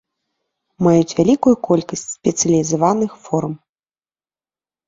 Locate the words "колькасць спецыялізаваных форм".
1.67-3.53